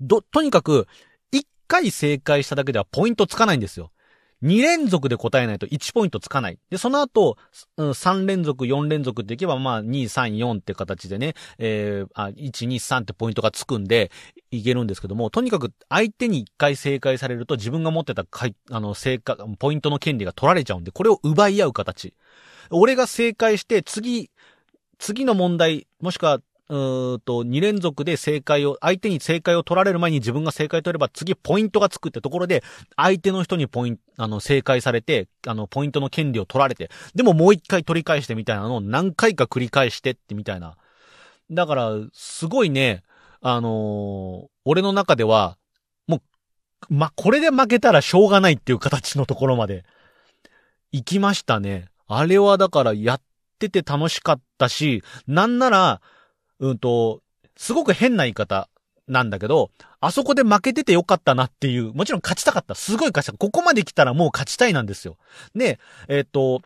[0.00, 0.86] ど、とにかく、
[1.32, 3.90] 一回正解しただけではポイントつかないんですよ。
[4.42, 6.58] 2連続で答えないと1ポイントつかない。
[6.70, 7.38] で、その後、
[7.78, 14.10] 3連続、4連続っていけば、まあ、2、3、4って形でね、えー、あ、1、2、3ってポイントがつくんで、
[14.50, 18.24] いけるんですけども、とにかく相手に1回正解されると自分が持ってた
[18.70, 22.14] あの、正解、ポイントの権利が取られちゃうんで、これを奪い合う形。
[22.70, 24.30] 俺が正解して、次、
[24.98, 32.64] 次の問題、もしくはうーと、2連続で正解を、相手に正解を取られる前に自分が正解取れば次ポイントがつくってところで、
[32.96, 40.76] 相手の人にポイント、あの、正解されて、あの、ポイントの権利を取られて、でももう一回取り返してみたいなのを何回か繰り返してってみたいな。
[41.50, 43.04] だから、すごいね、
[43.40, 45.56] あのー、俺の中では、
[46.08, 49.84] もう、ま、これで負けたらしょうがないっていう形のところまで、
[50.90, 51.86] 行きましたね。
[52.08, 53.20] あれはだからやっ
[53.58, 56.00] てて楽しかったし、なんなら、
[56.60, 57.22] うんと、
[57.56, 58.68] すごく変な言い方。
[59.08, 62.74] なんだけど、あそこで負けててよかったなっていう、もちろん勝ちたかった。
[62.74, 63.32] すごい勝ちた。
[63.34, 65.16] ここまで来たらもう勝ちたいなんですよ。
[65.54, 66.62] で、えっ、と、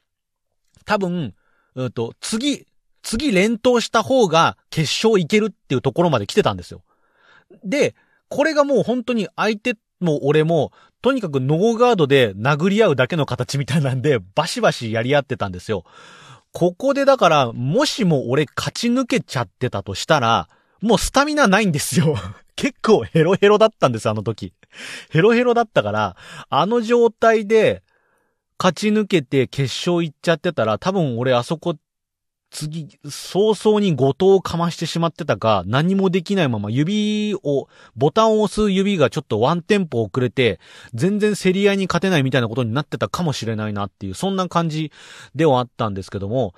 [0.86, 1.34] 多分、
[1.74, 2.66] うんと、次、
[3.02, 6.82] 次連投した方が決勝いけるっていうところまで来てたんですよ。
[7.64, 7.94] で、
[8.28, 10.72] これがもう本当に相手も俺も、
[11.02, 15.84] とにかくノーガードで殴り合うだけの形みたいなんで、バシバシやり合ってたんですよ。
[16.52, 20.48] ここでだから、もしも俺勝ち抜けちゃってたとしたら、
[20.80, 22.16] もうスタミナないんですよ。
[22.56, 24.52] 結構ヘロヘロだったんです、あの時。
[25.10, 26.16] ヘロヘロだったから、
[26.48, 27.82] あの状態で、
[28.58, 31.76] 勝ち抜けて決勝行っちゃってたら、多分俺あそこ
[32.50, 40.58] 次、早々に後藤をかましてしまってたか、何もできないまま指を、ボタンを押す指がちょっとワンテンポ遅れて、
[40.92, 44.90] 全然競り合いに勝てないみたいなことになってたかもしれないなっていう、そんな感じ
[45.34, 46.54] ではあったんですけども、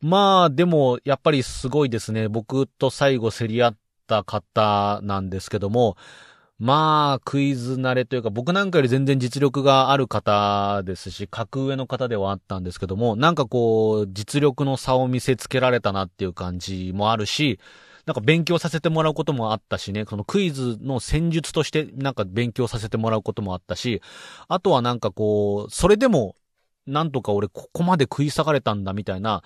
[0.00, 2.28] まあ、でも、やっぱりすごいですね。
[2.28, 3.76] 僕と最後競り合っ
[4.06, 5.96] た方なんですけども、
[6.60, 12.78] まあ、クイズ慣れというか、僕なんかより全然実力がある方ですし、格上の方ではあったんです。
[12.78, 17.58] けども、なんかこう、実力の差を見せつけられたなっていう感じもあるし、
[18.06, 24.02] なんか勉強させてもらうこともあったしね、そのクイズの戦術としてなんか勉強させてもらうこともあったし、
[24.46, 26.36] あとはなんかこう、それでも、
[26.86, 29.42] なんとか俺ここまで食い下がれたんだみたいな、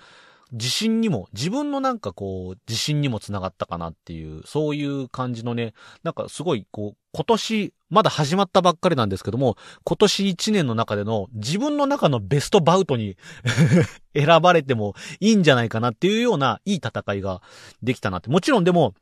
[0.51, 13.17] 自信にも、自分のなんかこう、自信にもつながったかなっていう、そういう感じのね、なんかすごいこう、今年、まだ始まったばっかりなんですけども、今年1年の中での自分の中のベストバウトに
[14.15, 17.41] 選ばれてもいいんじゃないかなっていうようないい戦いが
[17.81, 18.29] できたなって。
[18.29, 18.93] もちろんでも、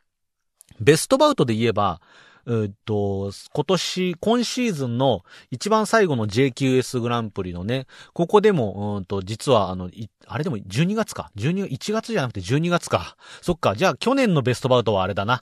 [0.79, 2.01] ベストバウトで言えば、
[2.49, 9.91] えっと、今年、今シーズンの一番最後の JQS グランプリのね、ここでも、うんと、実はあの、
[10.27, 11.29] あれでも12月か。
[11.35, 13.17] 12、1月じゃなくて12月か。
[13.41, 13.75] そっか。
[13.75, 15.41] じゃあ去年のベストバウトはあれだな。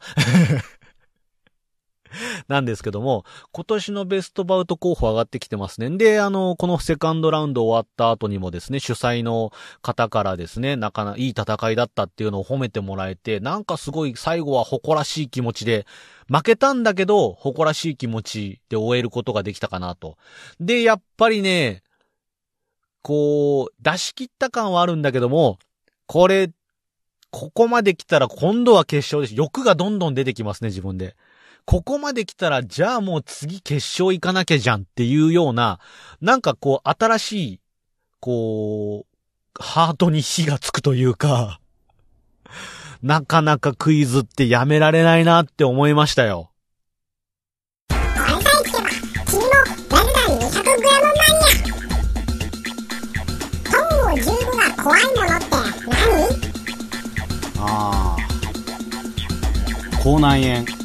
[2.47, 5.89] なんですけども、今年のベストバウト候補上がってきてますね。
[5.97, 9.51] で、あの、このセカンドラウンド終わった後にもですね、主催の
[9.81, 15.85] 方からですね、なかないい戦いだったっていうのを褒めてもらえて、なんかすごい最後は誇らしい気持ちで、
[16.27, 20.17] 負けたんだけど、誇らしい気持ちで終えることができたかなと。
[20.59, 21.83] で、やっぱりね、
[23.03, 25.59] こう、出し切った感はあるんだけども、
[26.07, 26.49] これ、
[27.29, 29.35] ここまで来たら今度は決勝です。
[29.35, 31.15] 欲がどんどん出てきますね、自分で。
[31.65, 35.79] ここまで来たら、じゃあもう次決勝行かなきゃじゃんっていうような、
[36.21, 37.59] なんかこう、新しい、
[38.19, 41.59] こう、ハートに火がつくというか、
[43.01, 46.51] なかなかクイズってやめられないなって思いましたよ。
[54.85, 55.45] 怖いものって
[55.89, 56.29] 何
[57.57, 58.17] ああ
[60.03, 60.84] 口内炎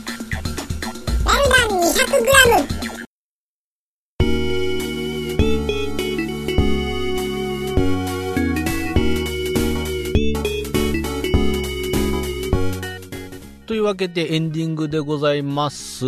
[13.80, 16.04] いうわけでエンディングでございます。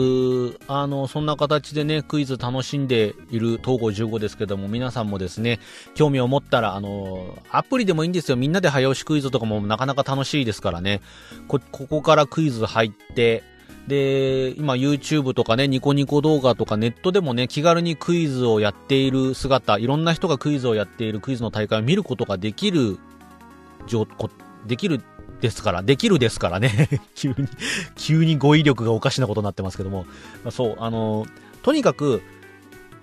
[0.69, 5.59] あの、そんな形でね、クイズ楽しんでいる東郷15ですけども、皆さんもですね、
[5.95, 8.37] 興味を持ったら、あの、アプリでもいいんですよ。
[8.37, 11.01] みんなで早押しクイズとかもなかなか楽しいですからね。
[11.49, 13.43] こ、ここからクイズ入って、
[13.89, 22.99] で、今 YouTube とかね、ニコニコ動画とかネットでもね、気軽にクイズをやっている姿、いろんな人がクイズをやっているクイズの大会を見ることができる、
[23.87, 24.29] 状こ
[24.67, 25.03] できる
[25.43, 26.89] ですから、できるですからね。
[27.17, 27.35] 急に、
[27.97, 30.07] 急に語彙力がおかしなことになってますけども。
[30.51, 31.27] そう、あの、
[31.63, 32.23] とにかく、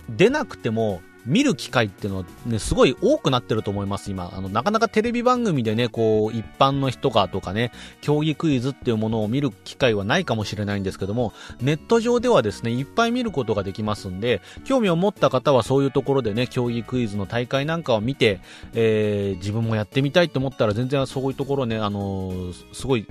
[0.08, 4.32] 出なくても、見る機会っていうのはね、すごい多くなってると思います、今。
[4.34, 18.40] あの、なかなかテレビ番組でね、こう、一般の人がとかね、競技クイズっていうものを見る機会はないかもしれないんですけども、ネット上ではですね、いっぱい見ることができますんで、興味を持った方はそういうところでね、競技クイズの大会なんかを見て、
[18.74, 23.06] えー、自分もやってみたいと思ったら全然そういうところね、あのーすごい、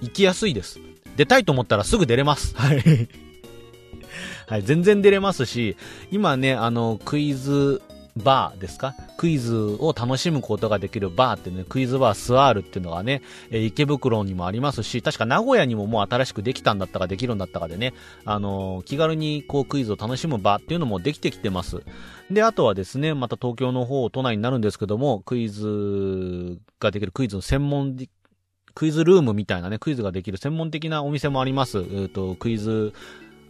[0.00, 0.80] 行きやすいです。
[1.16, 2.54] 出たいと思ったらすぐ出れます。
[2.56, 3.27] はい。
[4.48, 5.76] はい、全然出れますし、
[6.10, 7.82] 今ね、あの、クイズ
[8.16, 8.94] バーですか？
[9.16, 17.92] クイズを楽しむことができるバーってね、クイズバースワールっていうのがね、えー池袋にもありますし、確か名古屋にももう新しくできたんだったかできるんだったかでね、
[18.24, 21.82] あのー気軽にこうクイズを楽しむ場っていうのもできてきてます。
[22.30, 27.96] で、あとはですね、また東京の方、都内になるんですけども、クイズができるクイズの専門
[28.74, 31.84] クイズルームみたいなね、クイズができる専門的なお店もあります。
[31.90, 32.92] えっ、と、クイズ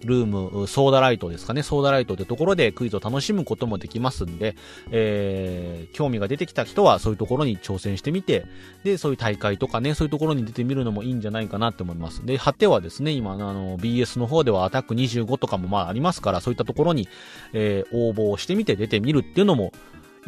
[0.05, 4.57] ルーム、ソーダライトですかね、ソーダライトってところでクイズを楽しむこともできますんで、
[4.91, 8.47] えー、興味が出てきた人はそういうところに挑戦してみて、
[8.85, 12.25] で、そういう大会とかね、そういうところに出てみるのもいいんじゃないかなって思います。
[12.25, 17.09] で、果てはですね、今、あの、BS の方ではアタック25とかもまあありますから、そういったところに、
[17.53, 19.73] えー、応募してみて出てみるっていうのも、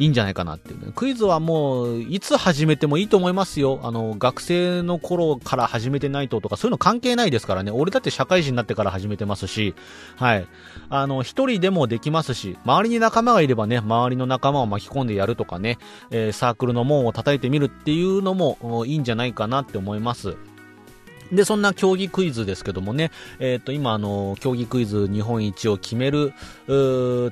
[0.01, 0.91] いいんじゃないかなっていう、ね。
[0.95, 3.79] クイズはもう、いつ始めてもいいと思いますよ。
[3.83, 7.69] あの、学生の頃から始めてないととか、そういうの関係ないですからね。
[7.69, 9.75] 俺だって社会人になってから始めてますし、
[10.15, 10.47] はい。
[10.89, 15.77] あの、一人でもできますし、周りに仲間がいればね、周りの仲間を巻き込んでやるとかね、
[16.09, 20.35] えー、サークルの門を叩いてみるっていうのもいいんじゃないかなって思います。
[21.31, 26.33] で、そんな競技クイズですけどもね、えっ、ー、と、今、あの、競技クイズ日本一を決める、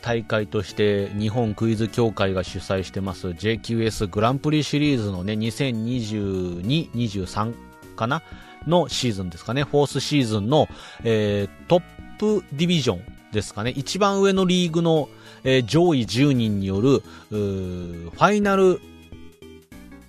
[0.02, 7.54] 大会として、日本クイズ協会が主催してます JQS グランプリシリーズのね、2022、23
[7.96, 8.22] かな
[8.68, 10.68] のシーズンですかね、フォースシーズンの、
[11.04, 11.82] えー、トッ
[12.18, 15.10] プディビジョンですかね、一番上のリーグの、
[15.44, 18.80] えー、上位10人による、ファイナル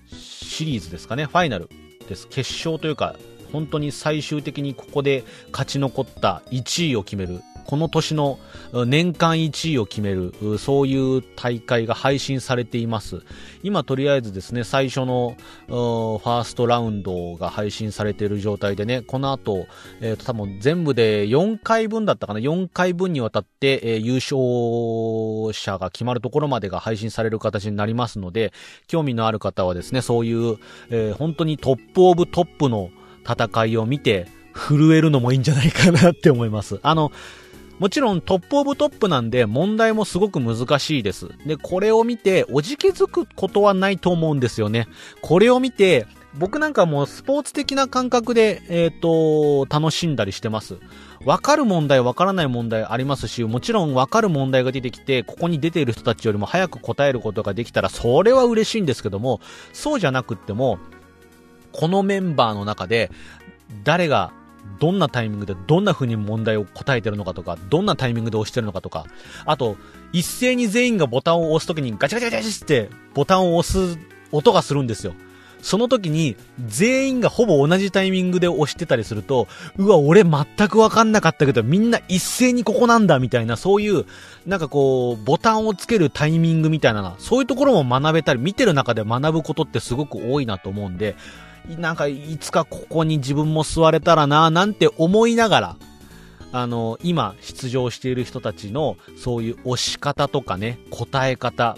[0.08, 1.68] シリーズですかね、ファイナル
[2.08, 2.28] です。
[2.28, 3.16] 決勝というか、
[3.52, 8.40] 本当に最終的にここで勝ち残った1位を決めるこの年の
[8.86, 13.22] 年間1位を決める、そういう大会が配信されています。
[13.62, 15.36] 今とりあえずですね、最初の
[15.68, 19.68] ファーストラウンドが配信されている状態でね、この後、
[20.00, 28.52] えー、と多分全部で4回分だったかな、4回分にわたって、えー、優勝者が決まるところまでが配信される形になりますので、
[28.88, 30.56] 興味のある方はですね、そういう、
[30.90, 32.90] えー、本当にトップオブトップの
[33.28, 36.80] 戦いを見て、震えるのもいいんじゃないかなって思います。
[36.84, 37.12] あの、
[37.78, 41.28] もちろんトップオブトップなんで問題もすごく難しいです。
[41.46, 44.86] で、これを見ておじけづくことはないと思うんですよね。
[45.22, 50.76] これを見て、僕なんかもうスポーツ的な感覚で、えっ、ー、と、楽しんだりしてます。
[51.24, 59.40] わかる問題、わからない問題ありますし、もちろんわかる問題が出てきて、ここに出ている人たちよりも早く答えることができたら、それは嬉しいんですけども、
[59.72, 60.78] そうじゃなくっても、
[61.72, 63.10] このメンバーの中で、
[63.84, 64.32] 誰が
[64.78, 69.06] どんなタイミングでどんな風に問題を答えてるのかとか、どんなタイミングで押してるのかとか、
[69.44, 69.76] あと、
[70.12, 73.98] 一斉に全員がボタンを押すときにガチャガチャガチャってボタンを押す
[74.32, 75.14] 音がするんですよ。
[75.62, 79.46] その時に全員がほぼ同じタイミングで押してたりすると、
[79.76, 84.06] うわ、俺全くわかんなかったけど、みんな一斉にここなんだみたいな、そういう、
[84.46, 91.14] なんかこう、ボタンをつけるタイミングみたいな、そういうところも学べたり、見てる中で学ぶことってすごく多いなと思うんで、
[91.68, 95.76] なんかいつかここに自分も座れたらな、なんて思いながら、
[96.52, 101.76] あの、今出場している人たちのそういう押し方とかね、答え方、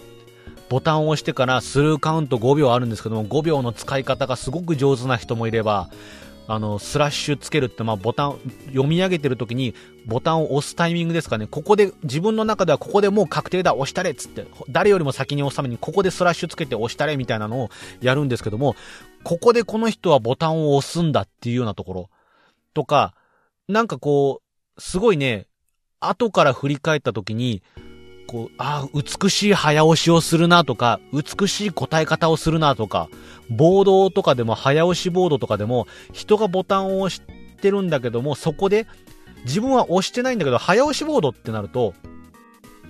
[0.68, 5.90] ボタンを押してからスルーカウント5秒あるんですけども、5秒の使い方がすごく上手な人もいれば、
[6.48, 9.74] あの、スラッシュつけるって、まあ、ボタン、読み上げてる時に、
[10.06, 11.46] ボタンを押すタイミングですかね。
[11.46, 17.70] ここで、自分の中ではここでもう確定だ、押したれっつって、誰よりも先に押すために、ここでスラッシュつけて押したれみたいなのを
[18.00, 18.74] やるんですけども、
[19.24, 22.10] ここでこの人はボタンを押すんだっていうようなところ。
[22.74, 23.14] とか、
[23.68, 24.42] なんかこ
[24.76, 25.46] う、すごいね、
[26.00, 27.62] 後から振り返った時に、
[28.26, 33.08] こう、ああ、美しい早押しをするなとか、美しい答え方をするなとか、
[33.50, 37.22] ボードとかでも、早押しボードとかでも、人がボタンを押し
[37.60, 38.86] てるんだけども、そこで、
[39.44, 41.94] 自分は押してないんだけど、早押しボードってなると、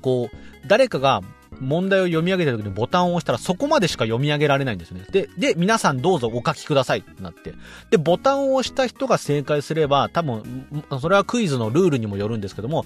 [0.00, 1.22] こう、誰かが
[1.62, 5.04] 問題を読み上げた時にボタンを押したらそこまでしか読み上げられないんですね。
[5.10, 7.54] で、で、皆さんどうぞお書きくださいってなって。
[7.90, 10.66] で、ボタンを押した人が正解すれば、多分、
[11.00, 12.84] それはクイズのルールにもよるんですけども、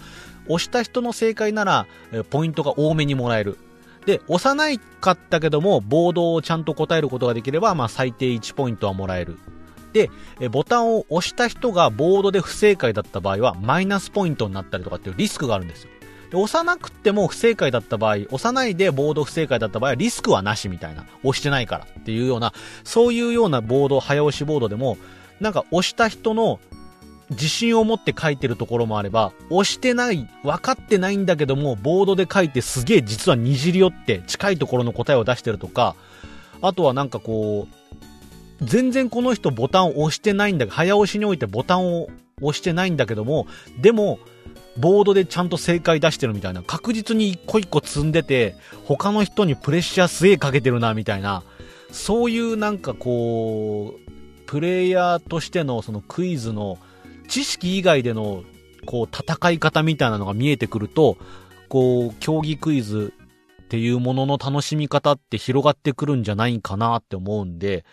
[0.49, 1.87] 押した人の正解なら、
[2.31, 3.59] ポイントが多めにもらえる。
[4.05, 9.39] で、押さないかったけども、ボードをちゃんと答えることができれば、まあ最低1ポイントはもらえる。
[9.93, 10.11] で、
[10.51, 15.91] ボタンを押した人がボードで不正解だった場合は、マイナスポイントになったりとかっていうリスクがあるんですよ。
[16.37, 21.05] 押さなくても不正解だった場合、押さないでボード不正解だった場合はリスクはなしみたいな。
[21.23, 22.53] 押してないからっていうような、
[22.85, 24.97] そういうようなボード、早押しボードでも、
[25.41, 26.61] なんか押した人の
[27.31, 35.97] 自信を持って書いてるところもあれば、押してない、分かってないんだけども、ボードで書いてすげえ実はにじり寄って近いところの答えを出してるとか、
[36.63, 42.09] あとはなんかこう、全然この人ボタンを押してないんだけど、早押しにおいてボタンを
[42.41, 43.47] 押してないんだけども、
[43.81, 44.19] でも、
[44.79, 51.43] ボードでちゃんと正解出してるみたいな、確実に一個一個積んでて、他の人にプレッシャーすげえかけてるな、みたいな、
[51.91, 54.11] そういうなんかこう、
[54.47, 56.79] プレイヤーとしてのそのクイズの
[57.29, 58.45] 知識以外での
[58.85, 61.17] こう戦い方みたいなのが見えてくると、
[61.69, 63.13] こう、競技クイズ
[63.63, 67.85] っていうものの楽しみ方って広がってくるんじゃないかなって思うんで、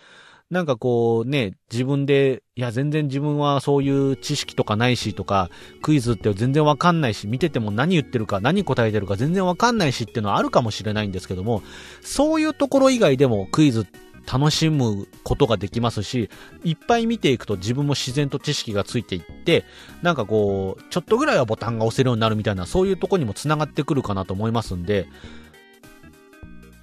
[0.49, 5.49] なんかこうね、自分で、いや全然自分はそういう知識とかないしとか、
[5.81, 11.63] クイズって全然わかんないし、見てても何言ってるか、何答えてるか全然わかんないしっていうのはあるかもしれないんですけども、
[12.01, 13.87] そういうところ以外でもクイズ
[14.31, 16.29] 楽しむことができますし、
[16.63, 19.65] いっぱい見ていくと自分も自然と知識がついていって、
[20.03, 25.07] なんかこう、ちょっとぐらいはボタンが押せるようになるみたいな、そういうとこにも繋がってくるかなと思いますんで、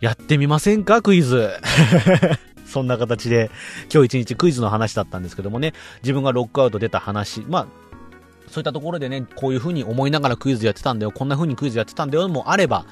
[0.00, 1.02] やってみませんか？
[1.02, 1.50] クイズ。
[2.70, 3.50] そんな形で、
[3.92, 7.66] 今日一日クイズの話だったんですけどもね、自分がロックアウト出た話、まあ、
[8.48, 12.28] そういったところでね、こういう風に思いながらクイズやってたんだよ、こんな風にクイズやってたんだよ。
[12.28, 12.86] もあれば、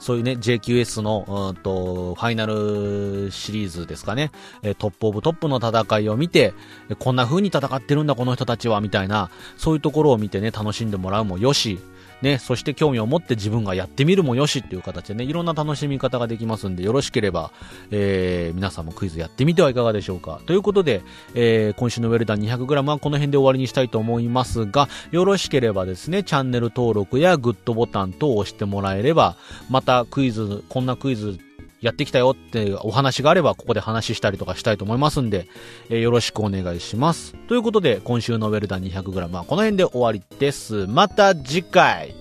[0.00, 6.54] そういうね、JQS の、うんと、ファイナルシリーズですかね、えトップオブトップの戦いを見て、
[6.98, 11.78] こんな風に戦ってるんだ、この人たちは、みたいな、そういうところを見てね、楽しんでもらうもよし、
[12.22, 17.50] ね、そして興味を持って自分がやってみるもよしっていう形でね、いろんな楽しみ方ができますんで、よろしければ、
[17.90, 20.40] えー、皆さんもクイズやってみてはいかがでしょうか。
[20.46, 21.02] ということで、
[21.34, 29.36] えー、今週のウェルダン 200g はこの辺で終わりにしたいと思いますが、よろしければですね、チャンネル登録やグッドボタン等を押してもらえれば、
[29.68, 31.38] またクイズ、こんなクイズ
[31.80, 35.48] やってきたよってお話があれば、ここで話したりとかしたいと思いますんで、
[35.88, 37.34] えー、よろしくお願いします。
[37.48, 40.86] ということで、今週のウェルダン 200g はこの辺で終わりです。
[40.86, 42.19] また次回